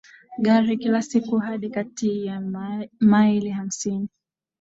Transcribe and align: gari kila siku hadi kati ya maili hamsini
gari 0.41 0.77
kila 0.77 1.01
siku 1.01 1.37
hadi 1.39 1.69
kati 1.69 2.25
ya 2.25 2.41
maili 2.99 3.49
hamsini 3.49 4.09